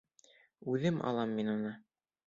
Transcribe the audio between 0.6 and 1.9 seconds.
Үҙем алам мин уны.